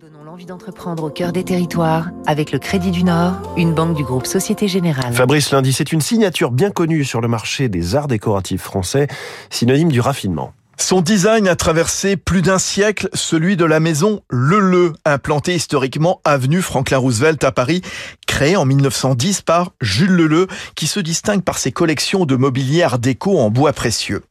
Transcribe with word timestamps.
Donnons 0.00 0.22
l'envie 0.22 0.46
d'entreprendre 0.46 1.02
au 1.02 1.10
cœur 1.10 1.32
des 1.32 1.42
territoires 1.42 2.10
avec 2.24 2.52
le 2.52 2.60
Crédit 2.60 2.92
du 2.92 3.02
Nord, 3.02 3.34
une 3.56 3.74
banque 3.74 3.96
du 3.96 4.04
groupe 4.04 4.26
Société 4.26 4.68
Générale. 4.68 5.12
Fabrice 5.12 5.50
Lundi, 5.50 5.72
c'est 5.72 5.92
une 5.92 6.00
signature 6.00 6.52
bien 6.52 6.70
connue 6.70 7.02
sur 7.04 7.20
le 7.20 7.26
marché 7.26 7.68
des 7.68 7.96
arts 7.96 8.06
décoratifs 8.06 8.62
français, 8.62 9.08
synonyme 9.50 9.90
du 9.90 10.00
raffinement. 10.00 10.52
Son 10.76 11.00
design 11.00 11.48
a 11.48 11.56
traversé 11.56 12.16
plus 12.16 12.42
d'un 12.42 12.60
siècle, 12.60 13.08
celui 13.12 13.56
de 13.56 13.64
la 13.64 13.80
maison 13.80 14.20
Leleu, 14.30 14.92
implantée 15.04 15.56
historiquement 15.56 16.20
avenue 16.24 16.62
Franklin 16.62 16.98
Roosevelt 16.98 17.42
à 17.42 17.50
Paris, 17.50 17.82
créée 18.28 18.56
en 18.56 18.66
1910 18.66 19.42
par 19.42 19.72
Jules 19.80 20.12
Leleu, 20.12 20.46
qui 20.76 20.86
se 20.86 21.00
distingue 21.00 21.42
par 21.42 21.58
ses 21.58 21.72
collections 21.72 22.24
de 22.24 22.36
mobilier 22.36 22.84
art 22.84 23.00
déco 23.00 23.36
en 23.36 23.50
bois 23.50 23.72
précieux. 23.72 24.22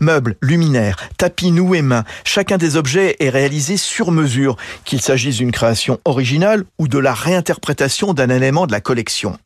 Meubles, 0.00 0.36
luminaires, 0.42 0.96
tapis 1.16 1.50
noués 1.50 1.82
main, 1.82 2.04
chacun 2.24 2.56
des 2.56 2.76
objets 2.76 3.16
est 3.20 3.30
réalisé 3.30 3.76
sur 3.76 4.10
mesure, 4.10 4.56
qu'il 4.84 5.00
s'agisse 5.00 5.36
d'une 5.36 5.52
création 5.52 6.00
originale 6.04 6.64
ou 6.78 6.88
de 6.88 6.98
la 6.98 7.14
réinterprétation 7.14 8.14
d'un 8.14 8.28
élément 8.28 8.66
de 8.66 8.72
la 8.72 8.80
collection. 8.80 9.38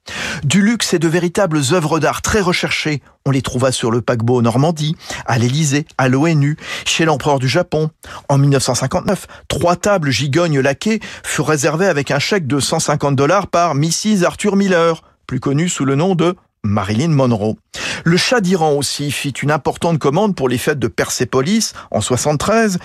Du 0.45 0.63
luxe 0.63 0.95
et 0.95 0.99
de 0.99 1.09
véritables 1.09 1.61
œuvres 1.73 1.99
d'art 1.99 2.23
très 2.23 2.41
recherchées, 2.41 3.03
on 3.27 3.31
les 3.31 3.43
trouva 3.43 3.73
sur 3.73 3.91
le 3.91 4.01
paquebot 4.01 4.43
Normandie, 4.43 4.97
à 5.27 5.39
l'Élysée, 5.39 5.87
à 5.99 6.09
l'ONU, 6.09 6.57
chez 6.87 7.05
l'empereur 7.05 7.39
du 7.39 7.49
Japon. 7.49 7.91
En 8.29 8.39
1959, 8.39 9.27
trois 9.49 9.77
tables 9.77 10.11
gigognes 10.11 10.61
laquées 10.61 11.01
furent 11.23 11.49
réservées 11.49 11.87
avec 11.87 12.11
un 12.11 12.19
chèque 12.19 12.47
de 12.47 12.61
150 12.61 13.17
dollars 13.17 13.47
par 13.49 13.75
Mrs. 13.75 14.25
Arthur 14.25 14.57
Miller, 14.57 15.03
plus 15.27 15.41
connu 15.41 15.69
sous 15.69 15.85
le 15.85 15.95
nom 15.95 16.15
de 16.15 16.35
Marilyn 16.63 17.09
Monroe. 17.09 17.57
Le 18.05 18.17
Shah 18.17 18.41
d'Iran 18.41 18.73
aussi 18.73 19.11
fit 19.11 19.31
une 19.31 19.51
importante 19.51 19.99
commande 19.99 20.35
pour 20.35 20.49
les 20.49 20.59
fêtes 20.59 20.79
de 20.79 20.89
Persépolis 20.89 21.73
en 21.91 22.01
73, 22.01 22.79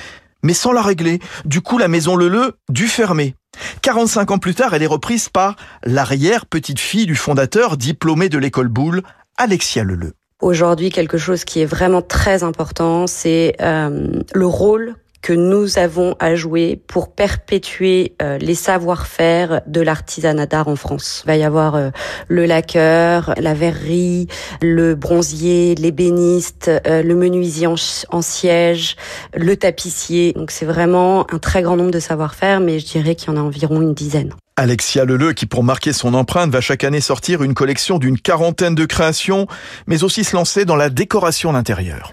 mais 0.43 0.53
sans 0.53 0.71
la 0.71 0.81
régler. 0.81 1.19
Du 1.45 1.61
coup, 1.61 1.77
la 1.77 1.87
maison 1.87 2.15
Leleu 2.15 2.53
dut 2.69 2.87
fermer. 2.87 3.35
45 3.81 4.31
ans 4.31 4.37
plus 4.37 4.55
tard, 4.55 4.73
elle 4.73 4.83
est 4.83 4.87
reprise 4.87 5.29
par 5.29 5.55
l'arrière 5.83 6.45
petite 6.45 6.79
fille 6.79 7.05
du 7.05 7.15
fondateur 7.15 7.77
diplômé 7.77 8.29
de 8.29 8.37
l'école 8.37 8.67
Boulle, 8.67 9.01
Alexia 9.37 9.83
Leleu. 9.83 10.13
Aujourd'hui, 10.41 10.89
quelque 10.89 11.17
chose 11.17 11.45
qui 11.45 11.61
est 11.61 11.65
vraiment 11.65 12.01
très 12.01 12.43
important, 12.43 13.07
c'est 13.07 13.55
euh, 13.61 14.21
le 14.33 14.45
rôle 14.45 14.95
que 15.25 15.33
nous 15.33 15.79
avons 15.79 16.15
à 16.19 16.35
jouer 16.35 16.79
pour 16.85 17.11
perpétuer 17.11 18.13
euh, 18.21 18.37
les 18.37 18.53
savoir-faire 18.53 19.61
de 19.65 19.81
l'artisanat 19.81 20.45
d'art 20.45 20.67
en 20.67 20.75
France. 20.75 21.23
Il 21.25 21.27
va 21.29 21.35
y 21.35 21.43
avoir 21.43 21.73
euh, 21.73 21.89
le 22.27 22.45
laqueur, 22.45 23.33
la 23.39 23.55
verrerie, 23.55 24.27
le 24.61 24.93
bronzier, 24.93 25.73
l'ébéniste, 25.73 26.69
euh, 26.85 27.01
le 27.01 27.15
menuisier 27.15 27.65
en, 27.65 28.21
siège, 28.21 28.97
le 29.33 29.57
tapissier. 29.57 30.33
Donc 30.33 30.51
c'est 30.51 30.67
vraiment 30.67 31.25
un 31.33 31.39
très 31.39 31.63
grand 31.63 31.75
nombre 31.75 31.89
de 31.89 31.99
savoir-faire, 31.99 32.59
mais 32.59 32.77
je 32.77 32.85
dirais 32.85 33.15
qu'il 33.15 33.29
y 33.29 33.31
en 33.31 33.37
a 33.37 33.43
environ 33.43 33.81
une 33.81 33.95
dizaine. 33.95 34.31
Alexia 34.57 35.05
Leleu, 35.05 35.33
qui 35.33 35.47
pour 35.47 35.63
marquer 35.63 35.91
son 35.91 36.13
empreinte 36.13 36.51
va 36.51 36.61
chaque 36.61 36.83
année 36.83 37.01
sortir 37.01 37.41
une 37.41 37.55
collection 37.55 37.97
d'une 37.97 38.19
quarantaine 38.19 38.75
de 38.75 38.85
créations, 38.85 39.47
mais 39.87 40.03
aussi 40.03 40.23
se 40.23 40.35
lancer 40.35 40.65
dans 40.65 40.75
la 40.75 40.91
décoration 40.91 41.51
d'intérieur. 41.51 42.11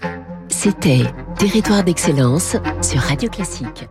C'était 0.49 1.03
Territoire 1.43 1.83
d'excellence 1.83 2.55
sur 2.81 3.01
Radio 3.01 3.29
Classique. 3.29 3.89